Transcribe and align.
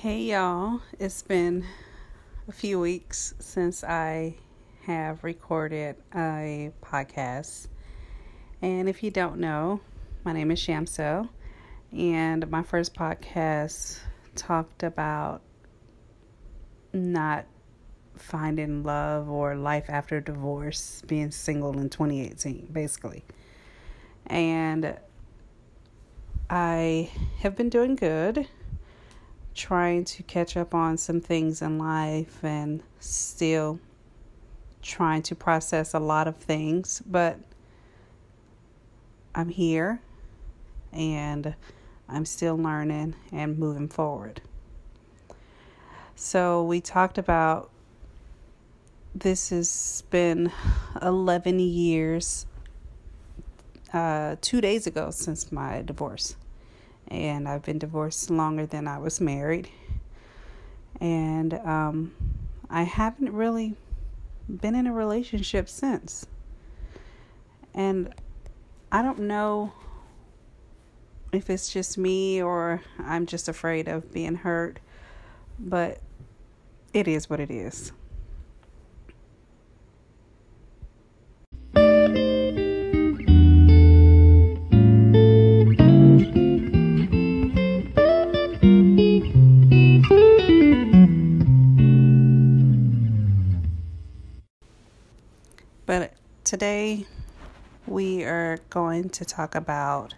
Hey 0.00 0.20
y'all, 0.20 0.80
it's 1.00 1.22
been 1.22 1.64
a 2.46 2.52
few 2.52 2.78
weeks 2.78 3.34
since 3.40 3.82
I 3.82 4.36
have 4.84 5.24
recorded 5.24 5.96
a 6.14 6.70
podcast. 6.80 7.66
And 8.62 8.88
if 8.88 9.02
you 9.02 9.10
don't 9.10 9.40
know, 9.40 9.80
my 10.22 10.32
name 10.32 10.52
is 10.52 10.60
Shamso, 10.60 11.28
and 11.90 12.48
my 12.48 12.62
first 12.62 12.94
podcast 12.94 13.98
talked 14.36 14.84
about 14.84 15.42
not 16.92 17.46
finding 18.14 18.84
love 18.84 19.28
or 19.28 19.56
life 19.56 19.86
after 19.88 20.20
divorce, 20.20 21.02
being 21.08 21.32
single 21.32 21.76
in 21.76 21.90
2018, 21.90 22.68
basically. 22.70 23.24
And 24.28 24.96
I 26.48 27.10
have 27.40 27.56
been 27.56 27.68
doing 27.68 27.96
good 27.96 28.46
trying 29.58 30.04
to 30.04 30.22
catch 30.22 30.56
up 30.56 30.72
on 30.72 30.96
some 30.96 31.20
things 31.20 31.60
in 31.60 31.78
life 31.78 32.44
and 32.44 32.80
still 33.00 33.80
trying 34.80 35.20
to 35.20 35.34
process 35.34 35.94
a 35.94 35.98
lot 35.98 36.28
of 36.28 36.36
things, 36.36 37.02
but 37.04 37.40
I'm 39.34 39.48
here 39.48 40.00
and 40.92 41.56
I'm 42.08 42.24
still 42.24 42.56
learning 42.56 43.16
and 43.32 43.58
moving 43.58 43.88
forward. 43.88 44.40
So, 46.14 46.62
we 46.62 46.80
talked 46.80 47.18
about 47.18 47.70
this 49.14 49.50
has 49.50 50.04
been 50.10 50.52
11 51.02 51.58
years, 51.58 52.46
uh, 53.92 54.36
two 54.40 54.60
days 54.60 54.86
ago 54.86 55.10
since 55.10 55.50
my 55.50 55.82
divorce 55.82 56.36
and 57.08 57.48
I've 57.48 57.62
been 57.62 57.78
divorced 57.78 58.30
longer 58.30 58.66
than 58.66 58.86
I 58.86 58.98
was 58.98 59.20
married. 59.20 59.68
And 61.00 61.54
um, 61.54 62.14
I 62.70 62.82
haven't 62.82 63.32
really 63.32 63.74
been 64.48 64.74
in 64.74 64.86
a 64.86 64.92
relationship 64.92 65.68
since. 65.68 66.26
And 67.74 68.14
I 68.90 69.02
don't 69.02 69.20
know 69.20 69.72
if 71.32 71.50
it's 71.50 71.72
just 71.72 71.98
me 71.98 72.42
or 72.42 72.82
I'm 72.98 73.26
just 73.26 73.48
afraid 73.48 73.88
of 73.88 74.12
being 74.12 74.36
hurt, 74.36 74.80
but 75.58 76.00
it 76.92 77.06
is 77.06 77.28
what 77.28 77.40
it 77.40 77.50
is. 77.50 77.92
Today 96.48 97.04
we 97.86 98.24
are 98.24 98.56
going 98.70 99.10
to 99.10 99.22
talk 99.22 99.54
about 99.54 100.14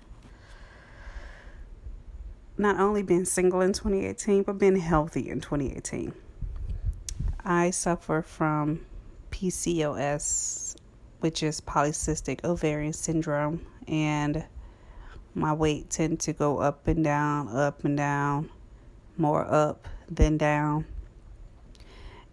not 2.56 2.78
only 2.78 3.02
being 3.02 3.24
single 3.24 3.60
in 3.60 3.72
2018, 3.72 4.44
but 4.44 4.56
being 4.56 4.76
healthy 4.76 5.28
in 5.28 5.40
2018. 5.40 6.12
I 7.44 7.70
suffer 7.70 8.22
from 8.22 8.86
PCOS, 9.32 10.76
which 11.18 11.42
is 11.42 11.60
polycystic 11.60 12.44
ovarian 12.44 12.92
syndrome, 12.92 13.66
and 13.88 14.44
my 15.34 15.52
weight 15.52 15.90
tend 15.90 16.20
to 16.20 16.32
go 16.32 16.58
up 16.58 16.86
and 16.86 17.02
down, 17.02 17.48
up 17.48 17.82
and 17.82 17.96
down, 17.96 18.50
more 19.16 19.44
up 19.52 19.88
than 20.08 20.36
down. 20.36 20.84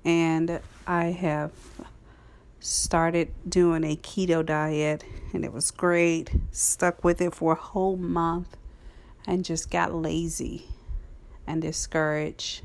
And 0.05 0.59
I 0.85 1.05
have 1.05 1.51
started 2.59 3.31
doing 3.47 3.84
a 3.84 3.95
keto 3.95 4.45
diet 4.45 5.03
and 5.34 5.45
it 5.45 5.53
was 5.53 5.72
great. 5.72 6.31
Stuck 6.51 7.03
with 7.03 7.22
it 7.22 7.34
for 7.34 7.53
a 7.53 7.56
whole 7.56 7.97
month 7.97 8.57
and 9.25 9.45
just 9.45 9.69
got 9.69 9.94
lazy 9.94 10.66
and 11.46 11.62
discouraged. 11.62 12.62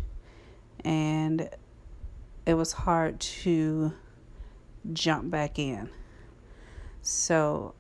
And 0.85 1.49
it 2.47 2.55
was 2.55 2.73
hard 2.73 3.21
to 3.21 3.93
jump 4.93 5.31
back 5.31 5.59
in. 5.59 5.91
So, 7.03 7.75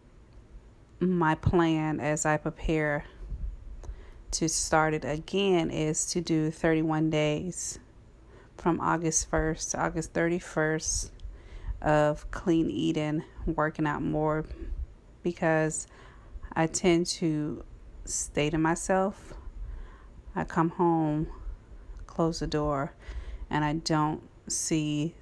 my 1.00 1.34
plan 1.34 1.98
as 1.98 2.24
I 2.24 2.36
prepare 2.36 3.04
to 4.32 4.48
start 4.48 4.94
it 4.94 5.04
again 5.04 5.70
is 5.70 6.06
to 6.06 6.20
do 6.20 6.50
31 6.50 7.10
days 7.10 7.78
from 8.56 8.80
August 8.80 9.30
1st 9.30 9.72
to 9.72 9.82
August 9.82 10.12
31st 10.12 11.10
of 11.82 12.30
clean 12.30 12.70
eating, 12.70 13.24
working 13.44 13.86
out 13.86 14.02
more 14.02 14.44
because 15.22 15.86
I 16.54 16.66
tend 16.66 17.06
to 17.06 17.64
stay 18.04 18.50
to 18.50 18.58
myself. 18.58 19.34
I 20.34 20.44
come 20.44 20.70
home, 20.70 21.26
close 22.06 22.40
the 22.40 22.46
door, 22.46 22.94
and 23.50 23.64
I 23.64 23.74
don't 23.74 24.22
see 24.48 25.14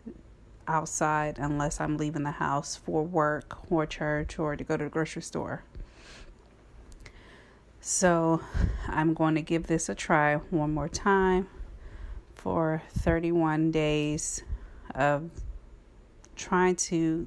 outside 0.68 1.38
unless 1.38 1.80
I'm 1.80 1.96
leaving 1.96 2.22
the 2.22 2.30
house 2.30 2.76
for 2.76 3.02
work 3.02 3.58
or 3.70 3.86
church 3.86 4.38
or 4.38 4.54
to 4.54 4.62
go 4.62 4.76
to 4.76 4.84
the 4.84 4.90
grocery 4.90 5.22
store. 5.22 5.64
So 7.80 8.42
I'm 8.86 9.14
going 9.14 9.34
to 9.34 9.42
give 9.42 9.66
this 9.66 9.88
a 9.88 9.94
try 9.94 10.36
one 10.36 10.72
more 10.72 10.88
time 10.88 11.48
for 12.34 12.82
31 12.92 13.70
days 13.70 14.42
of 14.94 15.30
trying 16.40 16.74
to 16.74 17.26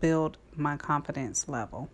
build 0.00 0.36
my 0.54 0.76
confidence 0.76 1.48
level. 1.48 1.88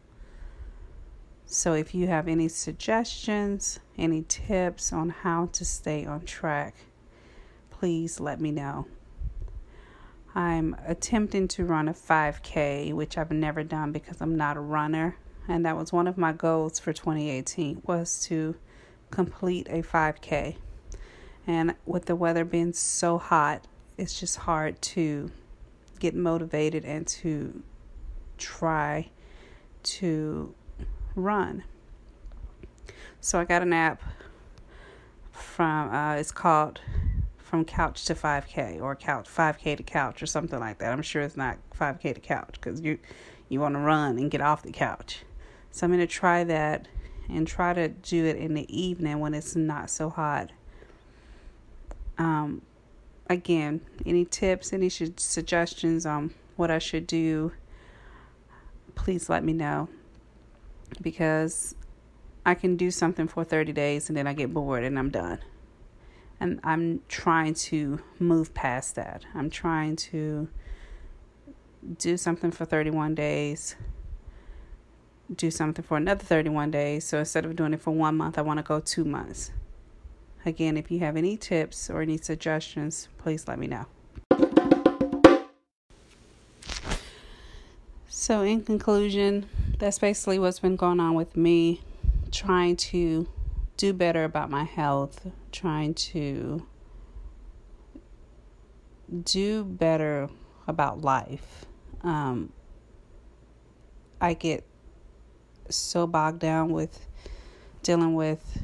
So, 1.47 1.75
if 1.75 1.94
you 1.94 2.06
have 2.09 2.28
any 2.28 2.49
suggestions, 2.49 3.81
any 3.97 4.25
tips 4.28 4.93
on 4.93 5.10
how 5.10 5.47
to 5.53 5.65
stay 5.65 6.05
on 6.05 6.25
track, 6.25 6.75
please 7.71 8.21
let 8.21 8.41
me 8.41 8.50
know. 8.50 8.87
I'm 10.34 10.77
attempting 10.87 11.49
to 11.49 11.65
run 11.65 11.89
a 11.89 11.94
5K, 11.94 12.93
which 12.94 13.16
I've 13.19 13.33
never 13.33 13.65
done 13.65 13.91
because 13.91 14.21
I'm 14.21 14.37
not 14.37 14.56
a 14.56 14.60
runner, 14.60 15.16
and 15.49 15.65
that 15.66 15.77
was 15.77 15.93
one 15.93 16.06
of 16.06 16.19
my 16.19 16.33
goals 16.33 16.78
for 16.78 16.93
2018 16.93 17.83
was 17.84 18.22
to 18.27 18.56
complete 19.10 19.66
a 19.69 19.83
5K. 19.83 20.56
And 21.47 21.75
with 21.84 22.06
the 22.06 22.15
weather 22.15 22.44
being 22.44 22.72
so 22.72 23.19
hot, 23.19 23.66
it's 23.99 24.19
just 24.19 24.37
hard 24.37 24.81
to 24.83 25.33
get 26.00 26.15
motivated 26.15 26.84
and 26.84 27.06
to 27.06 27.62
try 28.38 29.11
to 29.83 30.55
run. 31.15 31.62
So 33.21 33.38
I 33.38 33.44
got 33.44 33.62
an 33.62 33.72
app 33.72 34.03
from 35.31 35.94
uh, 35.94 36.15
it's 36.15 36.33
called 36.33 36.81
from 37.39 37.65
couch 37.65 38.05
to 38.06 38.15
5k 38.15 38.81
or 38.81 38.94
couch 38.97 39.28
5k 39.28 39.77
to 39.77 39.83
couch 39.83 40.22
or 40.22 40.27
something 40.27 40.59
like 40.59 40.78
that. 40.78 40.93
I'm 40.93 41.03
sure 41.03 41.22
it's 41.22 41.37
not 41.37 41.59
5k 41.78 42.15
to 42.15 42.21
couch 42.21 42.60
cuz 42.60 42.81
you 42.81 42.99
you 43.49 43.60
want 43.60 43.75
to 43.75 43.81
run 43.81 44.19
and 44.19 44.31
get 44.31 44.41
off 44.41 44.62
the 44.62 44.72
couch. 44.72 45.25
So 45.71 45.84
I'm 45.84 45.91
going 45.91 46.00
to 46.00 46.06
try 46.06 46.44
that 46.44 46.89
and 47.28 47.47
try 47.47 47.72
to 47.72 47.89
do 47.89 48.25
it 48.25 48.37
in 48.37 48.55
the 48.55 48.66
evening 48.75 49.21
when 49.21 49.34
it's 49.34 49.55
not 49.55 49.91
so 49.91 50.09
hot. 50.09 50.50
Um 52.16 52.62
again, 53.30 53.80
any 54.04 54.24
tips, 54.24 54.72
any 54.72 54.91
suggestions 54.91 56.04
on 56.04 56.34
what 56.56 56.70
I 56.70 56.78
should 56.78 57.06
do, 57.06 57.52
please 58.94 59.30
let 59.30 59.44
me 59.44 59.52
know. 59.52 59.88
Because 61.00 61.77
I 62.44 62.54
can 62.54 62.77
do 62.77 62.91
something 62.91 63.28
for 63.28 63.44
30 63.44 63.72
days 63.72 64.09
and 64.09 64.16
then 64.16 64.27
I 64.27 64.32
get 64.32 64.53
bored 64.53 64.82
and 64.82 64.98
I'm 64.98 65.10
done. 65.10 65.38
And 66.41 66.59
I'm 66.65 67.03
trying 67.09 67.54
to 67.54 68.00
move 68.18 68.53
past 68.53 68.97
that. 68.97 69.24
I'm 69.34 69.48
trying 69.48 69.94
to 69.97 70.48
do 71.98 72.16
something 72.16 72.50
for 72.50 72.65
31 72.65 73.15
days, 73.15 73.76
do 75.34 75.50
something 75.50 75.84
for 75.84 75.97
another 75.97 76.24
31 76.24 76.72
days. 76.72 77.04
So 77.04 77.18
instead 77.18 77.44
of 77.44 77.54
doing 77.54 77.74
it 77.74 77.80
for 77.80 77.92
one 77.92 78.16
month, 78.16 78.36
I 78.38 78.42
want 78.42 78.59
to 78.59 78.65
go 78.65 78.80
two 78.80 79.04
months. 79.04 79.53
Again, 80.47 80.77
if 80.77 80.91
you 80.91 81.01
have 81.01 81.16
any 81.16 81.37
tips 81.37 81.91
or 81.91 82.01
any 82.01 82.16
suggestions, 82.16 83.09
please 83.19 83.47
let 83.47 83.59
me 83.59 83.66
know. 83.66 83.87
So, 88.09 88.42
in 88.42 88.63
conclusion, 88.63 89.48
that's 89.78 89.98
basically 89.98 90.39
what's 90.39 90.60
been 90.60 90.77
going 90.77 91.01
on 91.01 91.15
with 91.15 91.37
me. 91.37 91.83
Trying 92.31 92.77
to 92.77 93.28
do 93.77 93.92
better 93.92 94.25
about 94.25 94.51
my 94.51 94.65
health, 94.65 95.27
trying 95.53 95.95
to 95.95 96.66
do 99.25 99.65
better 99.65 100.28
about 100.66 101.01
life. 101.01 101.66
Um, 102.03 102.53
I 104.21 104.34
get 104.34 104.65
so 105.69 106.07
bogged 106.07 106.41
down 106.41 106.71
with 106.71 107.07
dealing 107.83 108.15
with 108.15 108.63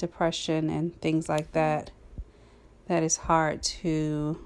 depression 0.00 0.68
and 0.70 1.00
things 1.00 1.28
like 1.28 1.52
that 1.52 1.92
that 2.88 3.04
it's 3.04 3.18
hard 3.18 3.62
to 3.62 4.36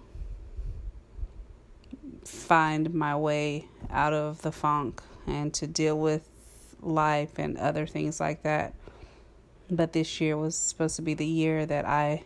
find 2.24 2.92
my 2.92 3.16
way 3.16 3.66
out 3.88 4.12
of 4.12 4.42
the 4.42 4.52
funk 4.52 5.02
and 5.26 5.54
to 5.54 5.66
deal 5.66 5.98
with 5.98 6.28
life 6.82 7.38
and 7.38 7.56
other 7.56 7.86
things 7.86 8.20
like 8.20 8.42
that. 8.42 8.74
But 9.70 9.94
this 9.94 10.20
year 10.20 10.36
was 10.36 10.56
supposed 10.56 10.96
to 10.96 11.02
be 11.02 11.14
the 11.14 11.26
year 11.26 11.64
that 11.64 11.86
I 11.86 12.24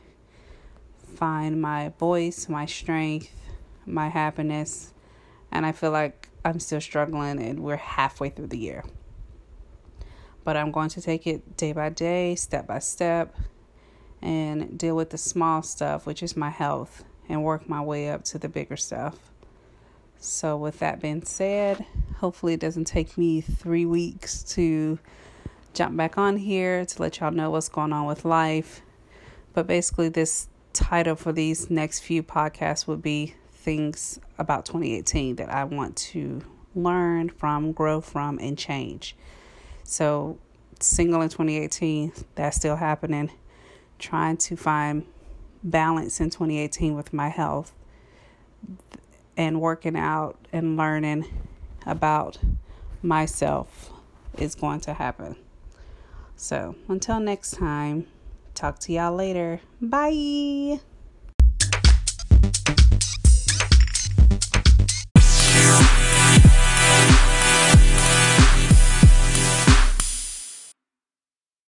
find 1.15 1.63
my 1.63 1.91
voice, 2.01 2.49
my 2.49 2.67
strength, 2.67 3.33
my 3.87 4.09
happiness. 4.09 4.93
And 5.53 5.65
I 5.65 5.71
feel 5.71 5.93
like 5.93 6.29
I'm 6.45 6.59
still 6.59 6.81
struggling 6.81 7.41
and 7.41 7.61
we're 7.61 7.77
halfway 7.77 8.31
through 8.31 8.49
the 8.49 8.59
year. 8.59 8.85
But 10.49 10.57
I'm 10.57 10.71
going 10.71 10.89
to 10.89 11.03
take 11.03 11.27
it 11.27 11.59
day 11.59 11.75
by 11.75 11.91
day, 11.91 12.35
step 12.35 12.67
by 12.67 12.79
step, 12.79 13.37
and 14.23 14.79
deal 14.79 14.97
with 14.97 15.11
the 15.11 15.19
small 15.19 15.61
stuff, 15.61 16.07
which 16.07 16.23
is 16.23 16.39
my 16.39 16.49
health, 16.49 17.05
and 17.29 17.45
work 17.45 17.69
my 17.69 17.83
way 17.83 18.09
up 18.09 18.25
to 18.25 18.39
the 18.39 18.49
bigger 18.49 18.79
stuff. 18.79 19.31
So, 20.17 20.57
with 20.57 20.79
that 20.79 21.03
being 21.03 21.23
said, 21.23 21.85
hopefully 22.17 22.55
it 22.55 22.61
doesn't 22.61 22.87
take 22.87 23.19
me 23.19 23.43
three 23.43 23.85
weeks 23.85 24.43
to 24.55 24.99
jump 25.75 25.99
back 25.99 26.17
on 26.17 26.39
here 26.39 26.87
to 26.87 27.03
let 27.03 27.21
y'all 27.21 27.31
know 27.31 27.51
what's 27.51 27.69
going 27.69 27.93
on 27.93 28.07
with 28.07 28.25
life. 28.25 28.81
But 29.53 29.67
basically, 29.67 30.09
this 30.09 30.49
title 30.73 31.17
for 31.17 31.31
these 31.31 31.69
next 31.69 32.01
few 32.01 32.23
podcasts 32.23 32.87
would 32.87 33.03
be 33.03 33.35
things 33.53 34.19
about 34.39 34.65
2018 34.65 35.37
that 35.37 35.51
I 35.51 35.65
want 35.65 35.95
to 35.97 36.41
learn 36.75 37.29
from, 37.29 37.73
grow 37.73 38.01
from, 38.01 38.39
and 38.39 38.57
change. 38.57 39.15
So, 39.91 40.37
single 40.81 41.23
in 41.23 41.31
2018, 41.31 42.13
that's 42.35 42.59
still 42.59 42.77
happening. 42.77 43.31
Trying 43.99 44.37
to 44.37 44.55
find 44.55 45.07
balance 45.65 46.21
in 46.21 46.29
2018 46.29 46.95
with 46.95 47.15
my 47.15 47.29
health 47.31 47.73
and 49.35 49.63
working 49.63 49.97
out 49.97 50.37
and 50.53 50.77
learning 50.77 51.25
about 51.87 52.37
myself 53.01 53.91
is 54.37 54.55
going 54.55 54.81
to 54.81 54.93
happen. 54.93 55.37
So, 56.37 56.75
until 56.87 57.19
next 57.19 57.53
time, 57.53 58.09
talk 58.55 58.79
to 58.81 58.93
y'all 58.93 59.15
later. 59.15 59.63
Bye. 59.81 60.81